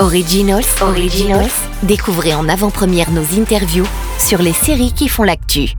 [0.00, 1.50] Originals, Originals,
[1.82, 3.86] découvrez en avant-première nos interviews
[4.18, 5.74] sur les séries qui font l'actu.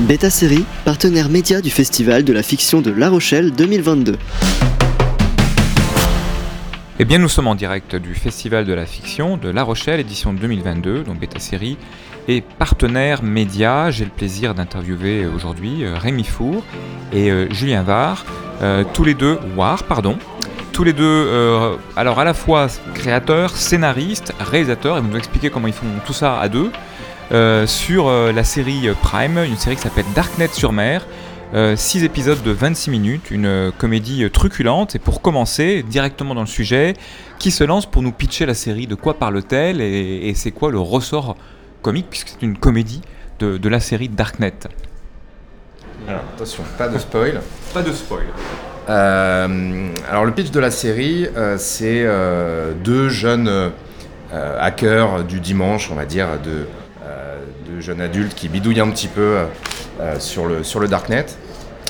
[0.00, 4.18] Beta Série, partenaire média du Festival de la fiction de La Rochelle 2022.
[6.98, 10.34] Eh bien, nous sommes en direct du Festival de la fiction de La Rochelle, édition
[10.34, 11.78] 2022, donc Beta Série,
[12.28, 13.90] et partenaire média.
[13.90, 16.62] J'ai le plaisir d'interviewer aujourd'hui euh, Rémi Four
[17.14, 18.26] et euh, Julien Var,
[18.60, 20.18] euh, tous les deux, War, pardon,
[20.74, 25.68] tous les deux, alors à la fois créateurs, scénaristes, réalisateurs, et vous nous expliquer comment
[25.68, 26.70] ils font tout ça à deux,
[27.66, 31.06] sur la série Prime, une série qui s'appelle Darknet sur mer.
[31.76, 34.96] 6 épisodes de 26 minutes, une comédie truculente.
[34.96, 36.94] Et pour commencer, directement dans le sujet,
[37.38, 40.80] qui se lance pour nous pitcher la série De quoi parle-t-elle et c'est quoi le
[40.80, 41.36] ressort
[41.82, 43.02] comique, puisque c'est une comédie
[43.38, 44.54] de, de, la série Darknet.
[46.08, 47.40] Alors, attention, pas de spoil.
[47.72, 48.26] pas de spoil.
[48.88, 53.72] Euh, alors, le pitch de la série, euh, c'est euh, deux jeunes
[54.32, 56.66] hackers du dimanche, on va dire, de,
[57.80, 59.36] jeunes adultes qui bidouillent un petit peu
[60.18, 61.26] sur, le, Darknet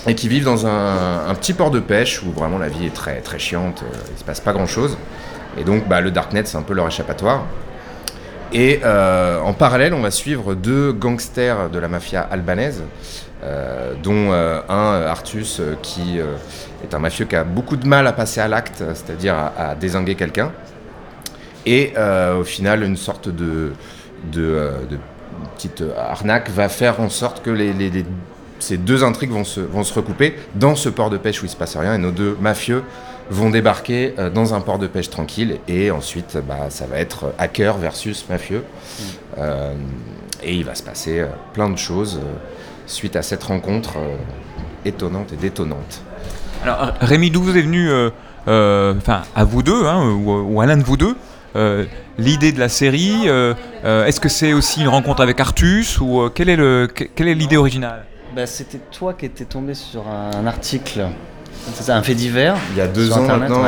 [0.07, 2.95] et qui vivent dans un, un, petit port de pêche où vraiment la vie est
[2.95, 4.99] très, très chiante, il se passe pas grand chose.
[5.59, 7.45] Et donc, bah, le Darknet, c'est un peu leur échappatoire.
[8.55, 12.85] Et euh, en parallèle, on va suivre deux gangsters de la mafia albanaise,
[13.43, 16.21] euh, dont euh, un, Artus, qui
[16.85, 20.15] est un mafieux qui a beaucoup de mal à passer à l'acte, c'est-à-dire à, désinguer
[20.15, 20.53] quelqu'un.
[21.67, 21.95] Et
[22.39, 23.73] au final, une sorte de,
[24.31, 24.71] de,
[25.57, 27.73] petite arnaque va faire en sorte que les,
[28.65, 31.51] ces deux intrigues vont se, vont se recouper dans ce port de pêche où il
[31.51, 31.95] se passe rien.
[31.95, 32.83] Et nos deux mafieux
[33.31, 37.33] vont débarquer euh, dans un port de pêche tranquille et ensuite bah, ça va être
[37.39, 38.65] hacker versus mafieux.
[39.39, 39.75] Euh,
[40.43, 42.21] et il va se passer euh, plein de choses
[42.87, 43.97] suite à cette rencontre
[44.85, 46.03] étonnante et détonnante.
[46.63, 47.91] Alors Rémi, d'où vous est venu,
[48.47, 51.17] enfin à vous deux, hein, ou, à l'un de vous deux,
[52.19, 53.27] l'idée de la série
[53.85, 58.05] Est-ce que c'est aussi une rencontre avec Artus ou quelle est l'idée originale?
[58.35, 61.07] Bah, C'était toi qui étais tombé sur un article.
[61.75, 63.65] C'est un fait divers Il y a deux ans maintenant,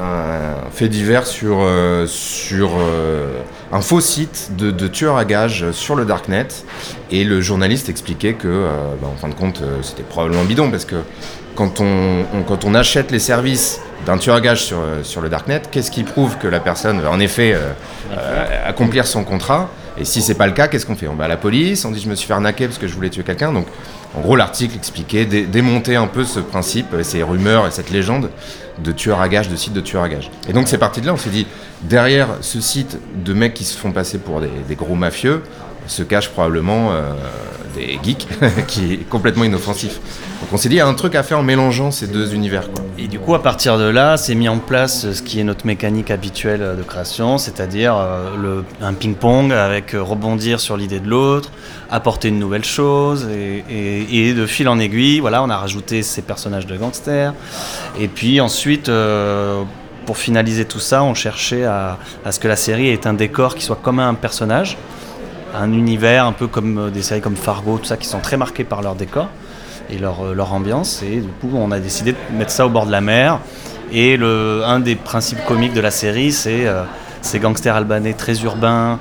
[0.00, 3.42] un fait divers sur, euh, sur euh,
[3.72, 6.48] un faux site de, de, tueurs à gages sur le Darknet.
[7.10, 10.70] Et le journaliste expliquait que, euh, bah, en fin de compte, c'était probablement bidon.
[10.70, 10.96] Parce que
[11.54, 15.62] quand on, quand on achète les services d'un tueur à gages sur, sur le Darknet,
[15.70, 17.56] qu'est-ce qui prouve que la personne va en effet
[18.66, 19.68] accomplir son contrat?
[19.98, 21.08] Et si c'est pas le cas, qu'est-ce qu'on fait?
[21.08, 22.94] On va à la police, on dit je me suis fait arnaquer parce que je
[22.94, 23.52] voulais tuer quelqu'un.
[23.52, 23.66] Donc
[24.14, 28.30] en gros, l'article expliquait, démonter un peu ce principe, ces rumeurs et cette légende
[28.82, 30.30] de tueurs à gages, de sites de tueurs à gages.
[30.48, 31.46] Et donc c'est parti de là, on s'est dit,
[31.82, 35.42] derrière ce site de mecs qui se font passer pour des, gros mafieux,
[35.86, 37.12] se cachent probablement euh,
[37.74, 38.28] des geeks,
[38.68, 40.00] qui est complètement inoffensif.
[40.40, 42.34] Donc on s'est dit, il y a un truc à faire en mélangeant ces deux
[42.34, 42.68] univers.
[42.98, 45.66] Et du coup, à partir de là, c'est mis en place ce qui est notre
[45.66, 51.50] mécanique habituelle de création, c'est-à-dire euh, un ping-pong avec euh, rebondir sur l'idée de l'autre,
[51.90, 56.66] apporter une nouvelle chose, et, de fil en aiguille, voilà, on a rajouté ces personnages
[56.66, 57.34] de gangsters.
[58.00, 58.88] Et puis ensuite,
[60.04, 61.98] pour finaliser tout ça, on cherchait à,
[62.30, 64.76] ce que la série ait un décor qui soit comme un personnage
[65.54, 68.36] un univers un peu comme euh, des séries comme Fargo, tout ça, qui sont très
[68.36, 69.28] marqués par leur décor
[69.90, 71.02] et leur, euh, leur ambiance.
[71.02, 73.38] Et du coup, on a décidé de mettre ça au bord de la mer.
[73.94, 76.84] Et un des principes comiques de la série, c'est euh,
[77.20, 78.98] ces gangsters albanais très urbains,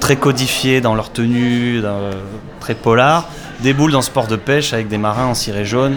[0.00, 1.80] très codifiés dans leur tenue,
[2.60, 3.26] très polar,
[3.60, 5.96] déboulent dans ce port de pêche avec des marins en ciré jaune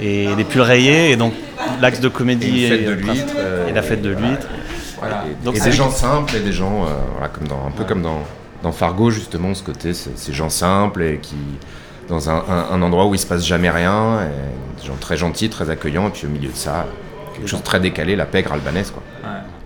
[0.00, 1.12] et des pulls rayés.
[1.12, 1.34] Et donc,
[1.80, 3.34] l'axe de comédie et, de l'huître,
[3.68, 4.46] et la fête de l'huître.
[4.98, 5.24] Voilà.
[5.30, 8.22] Et, donc, des gens simples et des gens, voilà, comme dans, un peu comme dans
[8.62, 11.36] dans Fargo, justement, ce côté, ces gens simples et qui,
[12.08, 15.70] dans un, endroit où il se passe jamais rien, et des gens très gentils, très
[15.70, 16.86] accueillants, et puis au milieu de ça,
[17.36, 19.02] quelque chose de très décalé, la pègre albanaise, quoi.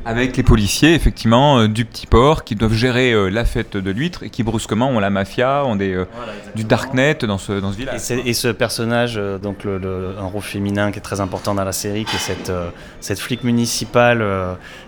[0.06, 3.90] Avec les policiers, effectivement, euh, du petit port, qui doivent gérer euh, la fête de
[3.90, 6.06] l'huître et qui brusquement ont la mafia, ont des, euh,
[6.54, 8.00] du darknet dans ce, dans ce village.
[8.24, 12.06] Et, ce personnage, donc le, un rôle féminin qui est très important dans la série,
[12.06, 12.52] qui est cette,
[13.00, 14.24] cette flic municipale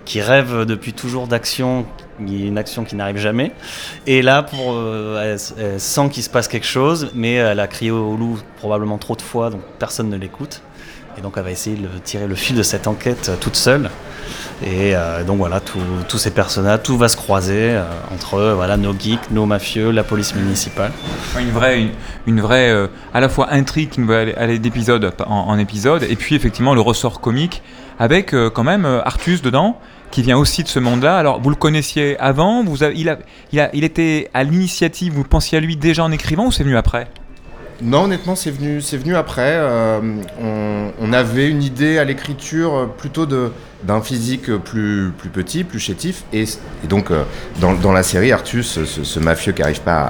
[0.06, 1.84] qui rêve depuis toujours d'action,
[2.18, 3.52] une action qui n'arrive jamais.
[4.06, 4.80] Et là, pour,
[5.18, 9.16] elle, sent qu'il se passe quelque chose, mais elle a crié au loup probablement trop
[9.16, 10.62] de fois, donc personne ne l'écoute.
[11.18, 13.90] Et donc elle va essayer de tirer le fil de cette enquête toute seule.
[14.64, 17.82] Et euh, donc voilà, tous ces personnages, tout va se croiser euh,
[18.12, 20.92] entre voilà, nos geeks, nos mafieux, la police municipale.
[21.38, 21.88] Une vraie,
[22.26, 26.36] une, vraie euh, à la fois intrigue qui va aller, d'épisode en, épisode, et puis
[26.36, 27.62] effectivement le ressort comique,
[27.98, 29.78] avec quand même Artus dedans,
[30.10, 31.16] qui vient aussi de ce monde-là.
[31.16, 33.18] Alors vous le connaissiez avant, il,
[33.52, 37.08] il était à l'initiative, vous pensiez à lui déjà en écrivant ou c'est venu après?
[37.82, 39.56] Non, honnêtement, c'est venu, c'est venu après.
[39.56, 40.00] Euh,
[41.00, 43.50] on, avait une idée à l'écriture euh, plutôt de,
[43.82, 46.22] d'un physique plus, plus petit, plus chétif.
[46.32, 46.44] Et,
[46.88, 47.24] donc, euh,
[47.60, 50.00] dans, la série, Artus, ce, mafieux qui n'arrive pas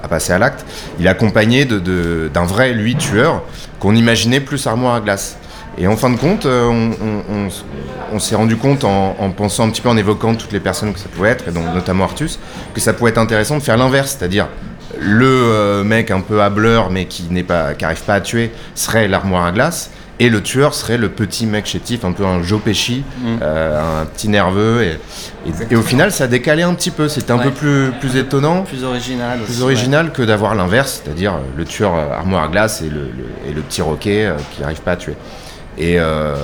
[0.00, 0.64] à, passer à l'acte,
[1.00, 3.42] il est accompagné de, d'un vrai, lui, tueur,
[3.80, 5.38] qu'on imaginait plus armoire à glace.
[5.78, 9.88] Et en fin de compte, on, s'est rendu compte en, en pensant un petit peu,
[9.88, 12.38] en évoquant toutes les personnes que ça pouvait être, et donc notamment Artus,
[12.74, 14.48] que ça pouvait être intéressant de faire l'inverse, c'est-à-dire
[14.98, 18.50] le euh, mec un peu hableur mais qui n'est pas, qui arrive pas à tuer
[18.74, 19.90] serait l'armoire à glace,
[20.20, 23.02] et le tueur serait le petit mec chétif, un peu un Joe Pesci,
[23.42, 24.98] euh, un petit nerveux, et,
[25.48, 27.44] et- et au final ça décalait un petit peu, c'était un Ouais.
[27.44, 29.52] peu plus, plus étonnant Plus original aussi.
[29.52, 33.50] plus original que d'avoir l'inverse, c'est-à-dire euh, le tueur armoire à glace et le, le-
[33.50, 35.14] et le petit roquet euh, qui n'arrive pas à tuer.
[35.78, 36.34] Et, euh,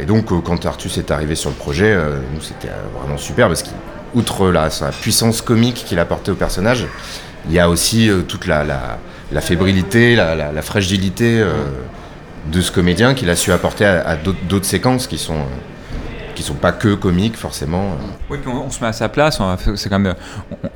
[0.00, 1.96] et donc, quand Artus est arrivé sur le projet,
[2.34, 2.68] nous, c'était
[2.98, 6.86] vraiment super parce qu'outre la, sa puissance comique qu'il apportait au personnage,
[7.46, 11.52] il y a aussi euh, toute la, la- fébrilité, la, fragilité euh,
[12.52, 16.54] de ce comédien qu'il a su apporter à, d'autres séquences qui sont, euh, qui sont
[16.54, 17.96] pas que comiques forcément.
[18.30, 19.40] Oui, puis on, se met à sa place.
[19.76, 20.14] C'est quand même,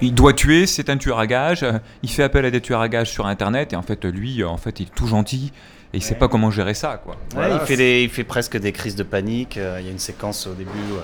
[0.00, 1.64] il doit tuer, c'est un tueur à gages.
[2.02, 4.56] Il fait appel à des tueurs à gages sur Internet et en fait, lui, en
[4.56, 5.52] fait, il est tout gentil
[5.94, 7.14] et il sait pas comment gérer ça, quoi.
[7.14, 9.56] Ouais, Voilà, il, fait des- il fait presque des crises de panique.
[9.56, 11.00] Euh, Il y a une séquence au début euh,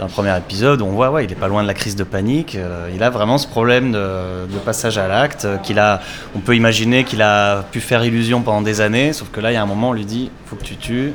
[0.00, 2.04] d'un premier épisode où on voit, ouais, il est pas loin de la crise de
[2.04, 2.54] panique.
[2.54, 6.00] Euh, il a vraiment ce problème de, de passage à l'acte euh, qu'il a.
[6.36, 9.54] On peut imaginer qu'il a pu faire illusion pendant des années, sauf que là, il
[9.54, 11.12] y a un moment, on lui dit, faut que tu tues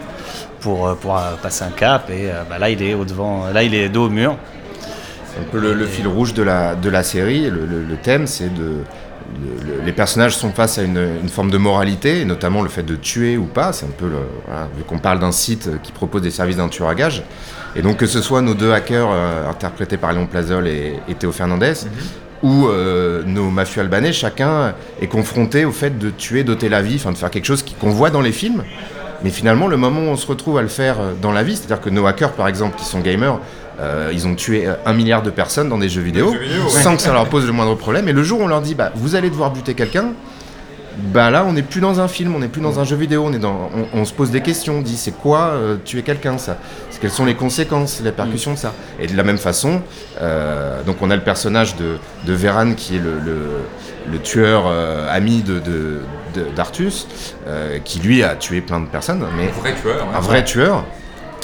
[0.60, 2.10] pour euh, pour euh, passer un cap.
[2.10, 3.46] Et euh, bah, là, il est au devant.
[3.54, 4.36] Là, il est dos au mur.
[5.34, 7.50] C'est un peu le, le fil rouge de la, de la série.
[7.50, 8.84] Le, le- le thème, c'est de.
[9.41, 12.69] Le- le- les personnages sont face à une, une forme de moralité, et notamment le
[12.69, 13.74] fait de tuer ou pas.
[13.74, 14.18] C'est un peu le.
[14.47, 17.24] voilà, vu qu'on parle d'un site qui propose des services d'un tueur à gages.
[17.75, 21.13] Et donc, que ce soit nos deux hackers euh, interprétés par Léon Plazol et, et
[21.15, 21.74] Théo Fernandez,
[22.41, 26.95] ou euh, nos mafieux albanais, chacun est confronté au fait de tuer, d'ôter la vie,
[26.95, 28.63] enfin de faire quelque chose qu'on voit dans les films.
[29.24, 31.56] Mais finalement, le moment où on se retrouve à le faire euh, dans la vie,
[31.57, 33.39] c'est-à-dire que nos hackers, par exemple, qui sont gamers,
[33.80, 36.34] euh, ils ont tué euh, un milliard de personnes dans des jeux vidéo,
[36.70, 38.08] sans que ça leur pose le moindre problème.
[38.10, 40.14] Et le jour où on leur dit, bah, vous allez devoir buter quelqu'un,
[40.98, 43.24] bah là, on n'est plus dans un film, on n'est plus dans un jeu vidéo,
[43.26, 46.02] on, est dans, on, on se pose des questions, on dit, c'est quoi euh, tuer
[46.02, 46.58] quelqu'un, ça?
[47.00, 48.74] Quelles sont les conséquences, les répercussions de ça?
[49.00, 49.82] Et de la même façon,
[50.22, 54.64] euh, donc on a le personnage de, de Véran qui est le, le- le tueur
[54.68, 56.02] euh, ami de, de-
[56.56, 57.08] d'Artus,
[57.86, 60.06] qui lui a tué plein de personnes, mais Vrai tueur.
[60.16, 60.84] un vrai tueur,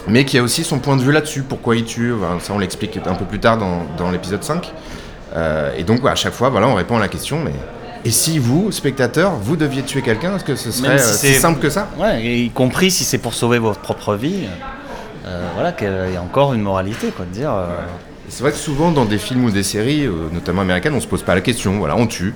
[0.07, 2.60] mais qui a aussi son point de vue là-dessus, pourquoi il tue, Enfin, ça on
[2.60, 4.72] l'explique un peu plus tard dans, dans l'épisode 5.
[5.36, 7.52] Euh, et donc à chaque fois, voilà, on répond à la question, mais
[8.06, 11.40] et si vous, spectateur, vous deviez tuer quelqu'un, est-ce que ce serait si euh, si
[11.40, 11.88] simple que ça?
[11.98, 14.46] Ouais, y compris si c'est pour sauver votre propre vie.
[15.25, 17.52] euh, voilà, qu'il y a encore une moralité, quoi, de dire.
[17.52, 17.66] euh,
[18.30, 21.24] C'est vrai que souvent dans des films ou des séries, notamment américaines, on se pose
[21.24, 22.36] pas la question, voilà, on tue.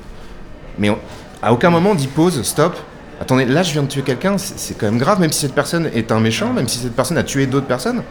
[0.80, 0.98] Mais on-
[1.42, 2.76] à aucun moment on dit pause, stop.
[3.22, 5.90] Attendez, là je viens de tuer quelqu'un, c'est quand même grave, même si cette personne
[5.94, 8.02] est un méchant, même si cette personne a tué d'autres personnes.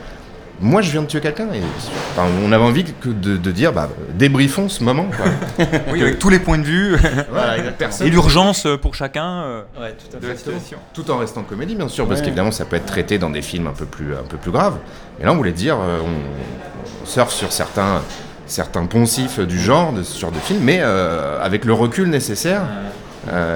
[0.61, 1.61] Moi je viens de tuer quelqu'un et
[2.13, 5.07] enfin, on avait envie que de, de dire bah, débriefons ce moment.
[5.17, 5.67] Quoi.
[5.93, 6.97] Oui, avec tous les points de vue
[7.31, 10.33] Voilà, et l'urgence pour chacun euh, Ouais, tout à de fait.
[10.33, 10.79] la situation.
[10.93, 13.69] Tout en restant comédie bien sûr, parce qu'évidemment ça peut être traité dans des films
[13.69, 14.79] un peu plus, un peu plus graves.
[15.21, 18.03] Et là on voulait dire, euh, on, on surfe sur certains,
[18.47, 22.63] certains poncifs du genre, de ce genre de film, mais euh, avec le recul nécessaire,
[22.63, 22.89] euh,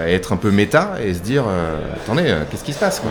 [0.07, 3.03] et être un peu méta et se dire, euh, attendez, euh, qu'est-ce qui se passe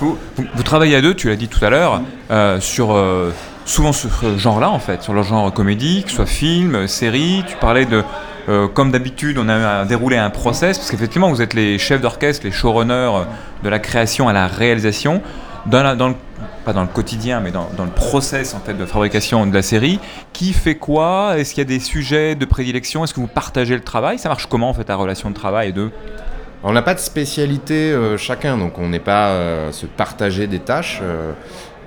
[0.00, 0.16] vous,
[0.64, 2.00] travaillez à deux, tu l'as dit tout à l'heure,
[2.30, 3.34] euh, sur euh,
[3.66, 4.08] souvent ce
[4.38, 7.44] genre-là en fait, sur le genre comédie, que ce soit film, série.
[7.46, 8.02] Tu parlais de,
[8.48, 12.46] euh, comme d'habitude, on a déroulé un process parce qu'effectivement vous êtes les chefs d'orchestre,
[12.46, 13.24] les showrunners euh,
[13.62, 15.20] de la création à la réalisation,
[15.66, 16.14] dans le,
[16.64, 19.62] pas dans le quotidien, mais dans, dans le process en fait de fabrication de la
[19.62, 19.98] série.
[20.32, 21.34] Qui fait quoi?
[21.38, 23.04] Est-ce qu'il y a des sujets de prédilection?
[23.04, 24.18] Est-ce que vous partagez le travail?
[24.18, 25.90] Ça marche comment en fait la relation de travail deux
[26.62, 30.58] On n'a pas de spécialité euh, chacun, donc on n'est pas euh, se partager des
[30.60, 31.00] tâches.
[31.02, 31.32] euh,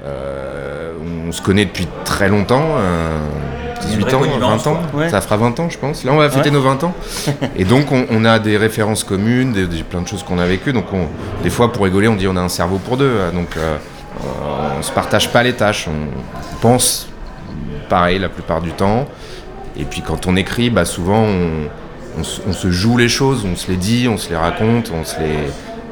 [0.05, 0.91] euh,
[1.27, 3.17] on se connaît depuis très longtemps, euh,
[3.83, 4.81] 18 vraie ans, connivence, 20 ans.
[4.93, 5.09] Ouais.
[5.09, 6.03] Ça fera 20 ans, je pense.
[6.03, 6.55] Là, on va fêter Ouais.
[6.55, 6.93] nos 20 ans.
[7.55, 10.45] Et donc, on, on a des références communes, des, des- plein de choses qu'on a
[10.45, 10.73] vécues.
[10.73, 11.07] Donc, on-
[11.43, 13.17] des fois, pour rigoler, on dit on a un cerveau pour deux.
[13.21, 13.31] hein.
[13.33, 13.55] Donc,
[14.79, 15.87] on se partage pas les tâches.
[15.87, 17.07] On pense
[17.89, 19.07] pareil la plupart du temps.
[19.77, 21.69] Et puis, quand on écrit, bah, souvent, on,
[22.19, 24.91] on se- on se joue les choses, on se les dit, on se les raconte,
[24.93, 25.35] on se les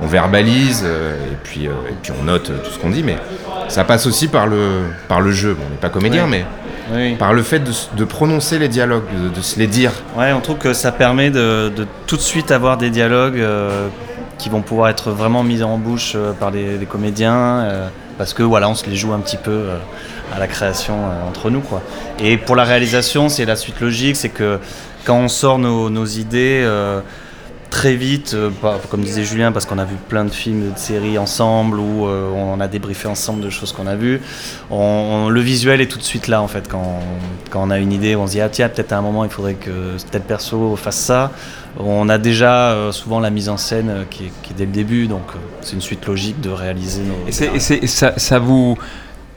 [0.04, 3.04] on verbalise euh, et puis euh, et puis on note euh, tout ce qu'on dit
[3.04, 3.18] mais
[3.68, 6.44] ça passe aussi par le par le jeu Bon, on n'est pas comédien mais
[6.92, 7.14] Oui.
[7.18, 7.60] par le fait
[7.96, 11.30] de, prononcer les dialogues de, de se les dire Ouais, on trouve que ça permet
[11.30, 13.90] de, de tout de suite avoir des dialogues euh,
[14.40, 17.60] qui vont pouvoir être vraiment mis en bouche par des, des comédiens,
[18.18, 19.78] parce que voilà, on se les joue un petit peu euh,
[20.34, 21.82] à la création euh, entre nous, quoi.
[22.20, 24.60] Et pour la réalisation, c'est la suite logique, c'est que
[25.06, 27.02] quand on sort nos, idées, euh,
[27.72, 28.36] très vite,
[28.90, 32.60] comme disait Julien, parce qu'on a vu plein de films, de séries ensemble, ou on
[32.60, 34.22] a débriefé ensemble de choses qu'on a vues.
[34.70, 37.00] Le visuel est tout de suite là, en fait, quand,
[37.50, 39.32] quand on a une idée, on se dit, ah tiens, peut-être à un moment, il
[39.32, 41.32] faudrait que tel perso fasse ça.
[41.80, 44.66] On a déjà euh, souvent la mise en scène euh, qui est, qui est dès
[44.66, 47.28] le début, donc euh, c'est une suite logique de réaliser nos...
[47.28, 48.78] Et, c'est- ça, ça vous.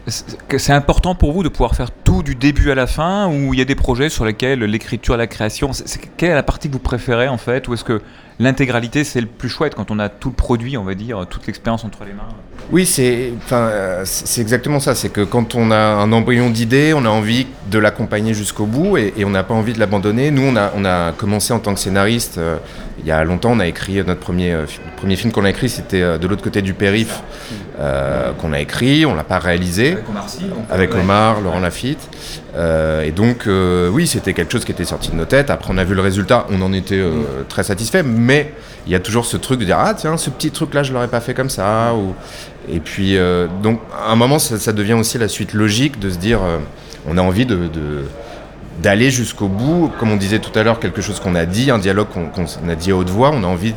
[0.06, 3.58] c'est- important pour vous de pouvoir faire tout du début à la fin ou il
[3.58, 6.72] y a des projets sur lesquels l'écriture, la création, c'est- quelle est la partie que
[6.74, 8.02] vous préférez en fait Ou est-ce que
[8.38, 11.46] l'intégralité c'est le plus chouette quand on a tout le produit, on va dire, toute
[11.46, 12.28] l'expérience entre les mains
[12.70, 13.70] Oui, c'est enfin,
[14.04, 14.94] c'est exactement ça.
[14.94, 18.96] C'est que quand on a un embryon d'idée, on a envie de l'accompagner jusqu'au bout
[18.96, 20.30] et, on n'a pas envie de l'abandonner.
[20.30, 22.56] Nous, on a, on a commencé en tant que scénariste euh,
[23.04, 23.52] il y a longtemps.
[23.52, 26.26] On a écrit notre premier, euh, le premier film qu'on a écrit, c'était euh, De
[26.26, 27.22] l'autre côté du périph'
[27.78, 29.04] euh, qu'on a écrit.
[29.04, 32.08] On l'a pas réalisé Omar Sy avec Omar, Laurent Lafitte.
[32.56, 33.46] Et donc,
[33.92, 35.50] oui, c'était quelque chose qui était sorti de nos têtes.
[35.50, 37.02] Après, on a vu le résultat, on en était
[37.48, 38.02] très satisfait.
[38.02, 38.52] Mais
[38.86, 41.08] il y a toujours ce truc de dire Ah, tiens, ce petit truc-là, je l'aurais
[41.08, 41.94] pas fait comme ça.
[41.94, 42.14] Ou...
[42.72, 43.18] Et puis,
[43.62, 46.40] donc, à un moment, ça, ça devient aussi la suite logique de se dire
[47.06, 47.56] On a envie de.
[47.56, 48.04] de-
[48.82, 51.78] d'aller jusqu'au bout, comme on disait tout à l'heure, quelque chose qu'on a dit, un
[51.78, 53.74] dialogue qu'on a dit à haute voix, on a envie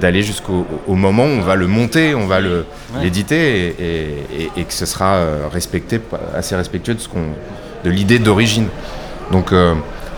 [0.00, 2.64] d'aller jusqu'au au moment où on va le monter, on va Ouais.
[3.02, 6.00] l'éditer et, et- et- et que ce sera euh, respecté,
[6.34, 7.26] assez respectueux de ce qu'on,
[7.84, 8.66] de l'idée d'origine.
[9.30, 9.74] Donc euh,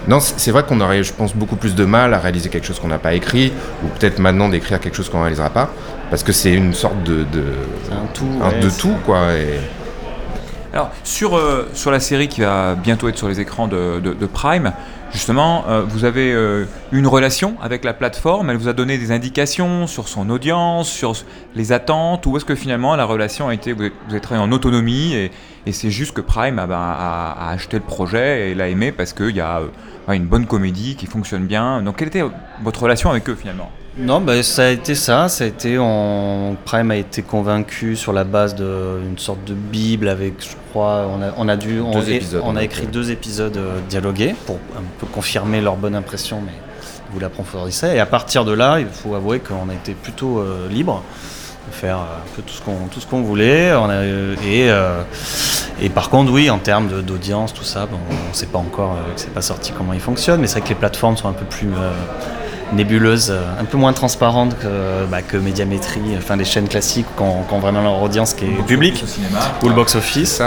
[0.09, 2.79] non, c'est vrai qu'on aurait, je pense, beaucoup plus de mal à réaliser quelque chose
[2.81, 3.53] qu'on n'a pas écrit,
[3.85, 5.71] ou peut-être maintenant d'écrire quelque chose qu'on ne réalisera pas,
[6.11, 7.45] parce que c'est une sorte de, de,
[7.93, 8.25] un tout.
[8.43, 9.33] un- ouais, de tout, quoi.
[9.35, 9.59] Et,
[10.73, 14.73] Alors, sur, euh, sur la série qui va bientôt être sur les écrans de, Prime,
[15.13, 19.13] justement, euh, vous avez euh, une relation avec la plateforme, elle vous a donné des
[19.13, 21.13] indications sur son audience, sur
[21.55, 25.15] les attentes, ou est-ce que finalement la relation a été, vous êtes, travaillé en autonomie
[25.15, 25.31] et,
[25.73, 29.37] c'est juste que Prime a, ben, a- acheté le projet et l'a aimé parce qu'il
[29.37, 29.61] y a
[30.09, 31.83] ouais, une bonne comédie qui fonctionne bien.
[31.83, 32.25] Donc, quelle était
[32.65, 33.71] votre relation avec eux finalement?
[33.97, 35.29] Non, bah, ça a été ça.
[35.29, 36.57] Ça a été, on...
[36.65, 40.35] Prime a été convaincu sur la base d'une sorte de bible avec,
[40.73, 43.11] crois, on a, on a dû, on, Deux et- épisodes, on a donc, écrit deux
[43.11, 46.53] épisodes dialogués pour un peu confirmer leur bonne impression, mais
[47.13, 47.89] vous l'approfondissez.
[47.89, 51.03] Et à partir de là, il faut avouer qu'on a été plutôt euh, libre
[51.69, 53.73] de faire euh, un peu tout ce qu'on tout ce qu'on voulait.
[53.75, 55.03] On a, euh, et euh,
[55.81, 58.93] et par contre, oui, en termes d'audience, tout ça, bon, on ne sait pas encore,
[58.93, 61.29] euh, que c'est pas sorti comment il fonctionne, mais c'est vrai que les plateformes sont
[61.29, 61.69] un peu plus
[62.73, 67.23] nébuleuses, euh, un peu moins transparentes que, bah, que Médiamétrie, enfin les chaînes classiques qui
[67.23, 70.41] ont, qui ont vraiment leur audience qui est publique, au cinéma ou le box-office.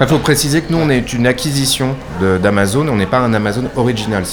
[0.00, 1.96] il faut préciser que nous, on est une acquisition
[2.42, 4.26] d'Amazon, on n'est pas un Amazon Originals.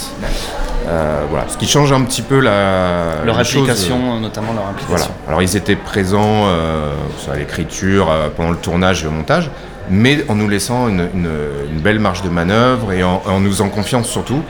[0.87, 4.77] Euh, voilà, ce qui change un petit peu la, Leur chose, application, notamment leur Voilà.
[5.05, 5.11] application.
[5.27, 9.49] Alors ils étaient présents euh, sur l'écriture, euh, pendant le tournage et au montage,
[9.89, 11.29] mais en nous laissant une, une-
[11.73, 14.43] une belle marge de manœuvre et en, en nous faisant confiance surtout.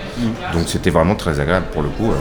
[0.53, 2.11] Donc c'était vraiment très agréable pour le coup.
[2.11, 2.15] euh.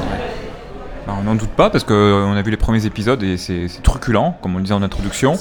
[1.07, 4.33] Bah, on n'en doute pas parce qu'on a vu les premiers épisodes et c'est truculent,
[4.43, 5.35] comme on le disait en introduction.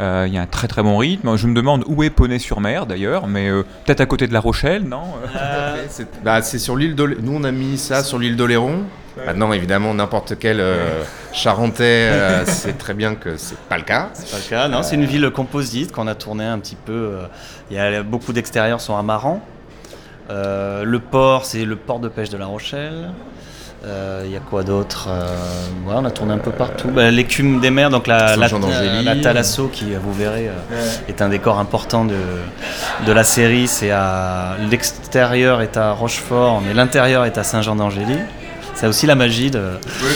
[0.00, 1.36] Euh, Il y a un très très bon rythme.
[1.36, 4.84] Je me demande où est Poney-sur-Mer d'ailleurs, mais euh, peut-être à côté de La Rochelle,
[4.84, 5.02] non?
[5.88, 7.20] C'est bah, c'est sur l'île d'Oléron.
[7.22, 8.84] Nous on a mis ça sur l'île d'Oléron.
[9.26, 14.08] Maintenant évidemment n'importe quel euh, Charentais euh, sait très bien que c'est pas le cas.
[14.14, 16.92] C'est pas le cas, non, c'est une ville composite qu'on a tourné un petit peu.
[16.92, 17.26] euh,
[17.70, 19.40] Il y a beaucoup d'extérieurs sont amarrants.
[20.30, 23.10] Euh, le port, c'est le port de pêche de La Rochelle.
[23.86, 25.36] Euh, Il y a quoi d'autre Euh,
[25.86, 26.88] ouais, On a tourné un peu partout.
[26.88, 29.04] Bah, L'écume des mers, donc la, la, d'Angély.
[29.04, 32.16] la Thalasso, qui, vous verrez, euh, est un décor important de,
[33.06, 33.66] de la série.
[33.68, 38.16] C'est à l'extérieur est à Rochefort, mais l'intérieur est à Saint-Jean d'Angély.
[38.74, 39.62] C'est aussi la magie de,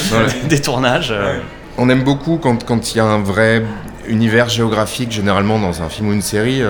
[0.49, 1.11] des tournages.
[1.13, 1.39] euh.
[1.77, 3.63] On aime beaucoup quand quand il y a un vrai
[4.09, 6.63] univers géographique, généralement dans un film ou une série.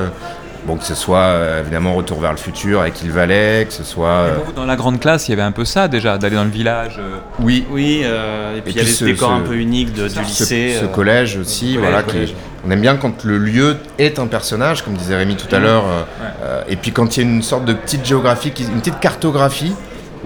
[0.68, 3.82] Bon, que ce soit euh, évidemment Retour vers le futur avec Il Valais, que ce
[3.82, 4.08] soit.
[4.08, 6.44] euh, vous, Dans la grande classe, il y avait un peu ça déjà, d'aller dans
[6.44, 6.96] le village.
[6.98, 9.40] euh, oui, Oui, euh, et puis il y a puis des ce- décors ce- un
[9.40, 10.76] peu uniques de, du lycée.
[10.80, 12.34] ce collège aussi, collège, voilà, qui-
[12.66, 15.84] on aime bien quand le lieu est un personnage, comme disait Rémi tout à l'heure,
[15.86, 16.02] euh,
[16.44, 19.72] euh, et puis quand il y a une sorte de petite géographie, une petite cartographie,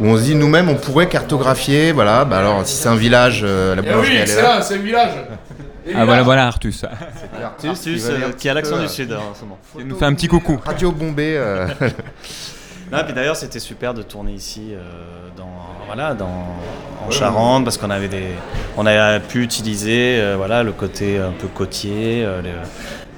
[0.00, 3.42] où on se dit nous-mêmes on pourrait cartographier, voilà, bah alors si c'est un village,
[3.44, 4.60] euh, la Eh boulangerie oui, elle est c'est là.
[4.62, 5.10] c'est le village.
[5.96, 6.84] Ah voilà, voilà Artus.
[7.42, 9.58] Artus, euh, qui a l'accent du sud hein, en ce moment.
[9.78, 10.60] Il nous fait un petit coucou.
[10.64, 11.66] Radio Bombay, euh,
[12.92, 14.80] Non, puis d'ailleurs, c'était super de tourner ici, euh,
[15.36, 15.48] dans,
[15.86, 16.26] voilà, dans,
[17.06, 18.26] en Charente, parce qu'on avait des,
[18.76, 22.52] on a pu utiliser, euh, voilà, le côté un peu côtier, euh, les,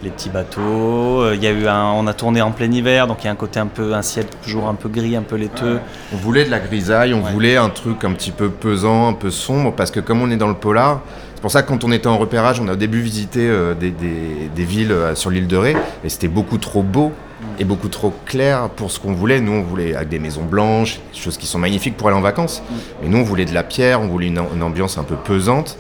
[0.04, 1.23] les petits bateaux.
[1.23, 3.28] Euh, Il y a eu un, on a tourné en plein hiver, donc il y
[3.28, 5.81] a un côté un peu, un ciel toujours un peu gris, un peu laiteux.
[6.12, 7.33] on voulait de la grisaille, on Ouais.
[7.33, 10.37] voulait un truc un petit peu pesant, un peu sombre, parce que comme on est
[10.37, 11.00] dans le polar,
[11.45, 13.91] pour ça que quand on était en repérage, on a au début visité euh, des,
[13.91, 17.13] des- des villes euh, sur l'île de Ré, et c'était beaucoup trop beau
[17.61, 19.41] est beaucoup trop clair pour ce qu'on voulait.
[19.43, 22.23] Nous, on voulait avec des maisons blanches, des choses qui sont magnifiques pour aller en
[22.23, 22.63] vacances.
[23.03, 25.77] Mais nous, on voulait de la pierre, on voulait une, une ambiance un peu pesante.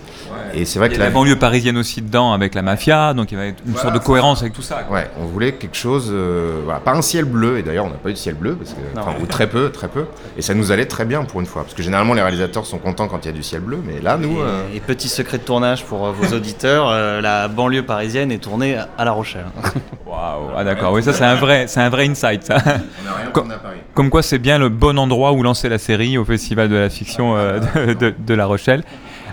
[0.54, 3.32] Et c'est vrai Il que la la, banlieue parisienne aussi dedans avec la mafia, donc
[3.32, 4.82] il y avait une sorte de cohérence avec tout ça.
[4.86, 4.96] quoi.
[4.98, 7.96] Ouais, on voulait quelque chose, euh, voilà, pas un ciel bleu, et d'ailleurs on n'a
[7.96, 9.16] pas eu de ciel bleu, parce que, Non.
[9.22, 10.04] ou très peu, très peu,
[10.36, 12.78] et ça nous allait très bien pour une fois, parce que généralement les réalisateurs sont
[12.78, 15.08] contents quand il y a du ciel bleu, mais là nous, Et, euh, et petit
[15.08, 19.12] secret de tournage pour euh, vos auditeurs, euh, la banlieue parisienne est tournée à- La
[19.12, 19.46] Rochelle.
[20.06, 22.56] Waouh, ah d'accord, oui, ça c'est un vrai, c'est un vrai insight ça.
[22.64, 23.78] on n'a rien Comme- à Paris.
[23.94, 26.90] Comme quoi c'est bien le bon endroit où lancer la série au Festival de la
[26.90, 28.82] Fiction euh, de, de- de La Rochelle.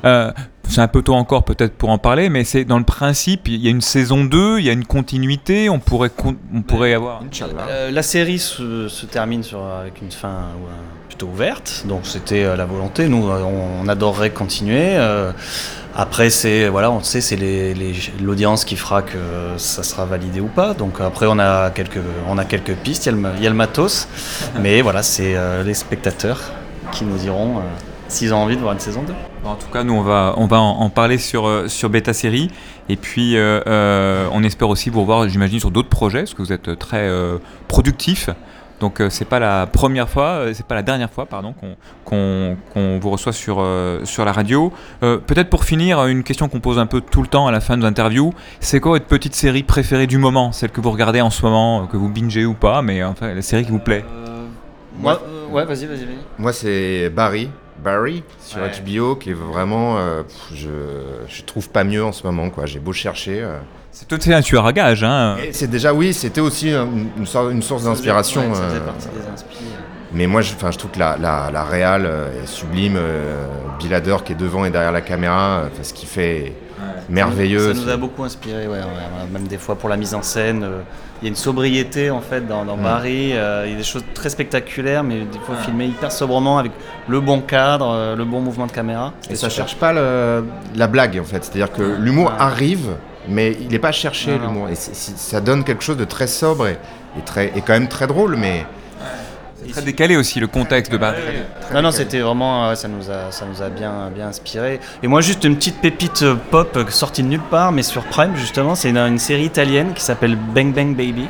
[0.06, 0.32] Euh,
[0.68, 3.62] c'est un peu tôt encore peut-être pour en parler, mais c'est dans le principe, il
[3.62, 6.94] y a une saison 2, il y a une continuité, on pourrait, con- on pourrait
[6.94, 7.22] avoir...
[7.70, 10.46] Euh, la série se, se termine sur, avec une fin
[11.10, 13.10] plutôt ouverte, donc c'était euh, la volonté.
[13.10, 14.96] Nous, euh, on, on adorerait continuer.
[14.98, 15.32] euh,
[15.94, 19.18] après, c'est voilà, on sait, c'est les- les- l'audience qui fera que
[19.58, 20.74] ça sera validé ou pas.
[20.74, 22.00] Donc après, on a quelques,
[22.30, 23.08] on a quelques pistes.
[23.08, 24.08] Il y a le, ma- il y a le matos,
[24.62, 26.40] mais voilà, c'est euh, les spectateurs
[26.94, 27.62] qui nous diront euh,
[28.12, 29.14] s'ils ont envie de voir une saison 2.
[29.46, 32.14] En tout cas, nous, on va, on va en, en parler sur, euh, sur Beta
[32.14, 32.50] Série.
[32.90, 36.42] Et puis, euh, euh, on espère aussi vous revoir, j'imagine, sur d'autres projets, parce que
[36.42, 37.38] vous êtes très euh,
[37.68, 38.30] productif.
[38.80, 41.54] Donc, euh, c'est pas la première fois, euh, c'est pas la dernière fois, pardon,
[42.04, 44.74] qu'on vous reçoit sur, euh, sur la radio.
[45.04, 47.62] Euh, Peut-être pour finir, une question qu'on pose un peu tout le temps à la
[47.62, 48.34] fin de nos interviews.
[48.60, 50.52] C'est quoi votre petite série préférée du moment?
[50.52, 53.42] Celle que vous regardez en ce moment, que vous bingez ou pas, mais enfin, la
[53.44, 54.04] série qui vous plaît?
[55.00, 56.18] Moi, euh, ouais, vas-y, vas-y, vas-y.
[56.38, 57.50] Moi c'est Barry,
[57.84, 58.72] Barry sur Ouais.
[58.86, 60.70] HBO, qui est vraiment, euh, pff, je,
[61.28, 62.66] je trouve pas mieux en ce moment, quoi.
[62.66, 63.42] J'ai beau chercher.
[63.42, 63.58] euh.
[63.92, 67.52] C'est tout un tueur à gage, hein c'est déjà, oui, c'était aussi une, une sorte-
[67.52, 68.42] une source d'inspiration.
[68.52, 68.80] Ouais, euh.
[70.14, 72.96] Mais moi, je, enfin, je trouve que la, la, la réal euh, est sublime.
[72.98, 73.46] Euh,
[73.80, 76.54] Bill Hader qui est devant et derrière la caméra, ce qu'il fait
[77.10, 77.74] est merveilleux.
[77.74, 78.80] Ça nous a beaucoup inspiré, ouais,
[79.32, 80.64] même des fois pour la mise en scène.
[80.64, 80.82] euh,
[81.22, 82.82] Il y a une sobriété en fait dans, dans Mm.
[82.84, 83.32] Barry.
[83.34, 86.72] euh, il y a des choses très spectaculaires, mais des fois filmées hyper sobrement avec
[87.08, 89.14] le bon cadre, euh, le bon mouvement de caméra.
[89.30, 89.52] Et ça super.
[89.68, 90.46] cherche pas le-
[90.76, 91.44] la blague en fait.
[91.44, 92.48] C'est-à-dire que l'humour Ah.
[92.48, 92.96] arrive,
[93.30, 94.70] mais il n'est pas cherché l'humour.
[94.70, 96.78] Et ça donne quelque chose de très sobre et,
[97.20, 98.66] et très, et quand même très drôle, mais
[99.72, 101.18] très décalé aussi, le contexte de Barry.
[101.74, 104.80] Non, non, c'était vraiment, euh, ça nous a, ça nous a bien, bien inspiré.
[105.04, 108.04] Et moi, juste une petite pépite euh, pop euh, sortie de nulle part, mais sur
[108.04, 111.28] Prime justement, c'est une, une série italienne qui s'appelle Bang Bang Baby.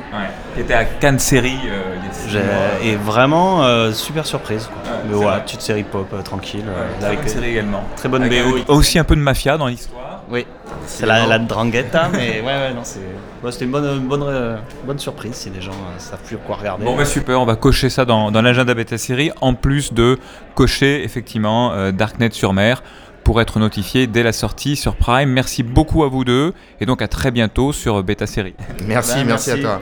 [0.56, 2.84] Qui était à Cannes Série euh, il y a six J'ai- mois.
[2.84, 4.66] Et vraiment euh, super surprise.
[4.68, 4.92] quoi.
[5.08, 5.44] mais voilà, vrai.
[5.46, 6.66] petite série pop euh, tranquille.
[6.68, 7.84] euh, Ouais, avec Série également.
[7.96, 8.74] très bonne Avec BO.
[8.74, 10.11] Aussi un peu de mafia dans l'histoire.
[10.32, 10.46] Oui,
[10.88, 11.40] c'est la, la
[12.14, 13.02] mais ouais, ouais, non, c'est.
[13.44, 16.38] bon, C'était une bonne, une bonne, euh, bonne surprise si les gens euh, savent plus
[16.38, 16.86] quoi regarder.
[16.86, 20.18] Bon bah super, on va cocher ça dans, dans l'agenda bêta série, en plus de
[20.56, 22.82] cocher effectivement euh, Darknet sur mer
[23.26, 25.30] pour être notifié dès la sortie sur Prime.
[25.30, 28.56] Merci beaucoup à vous deux et donc à très bientôt sur bêta série.
[28.88, 29.52] merci, Ben, merci, merci.
[29.52, 29.82] à toi.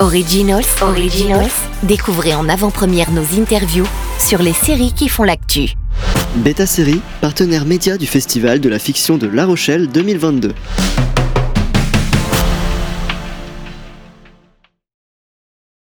[0.00, 1.50] Originals, Originals,
[1.82, 3.86] découvrez en avant-première nos interviews
[4.18, 5.74] sur les séries qui font l'actu.
[6.36, 10.54] Beta Série, partenaire média du Festival de la Fiction de La Rochelle 2022.